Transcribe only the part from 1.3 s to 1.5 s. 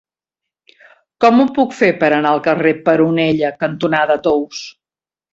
ho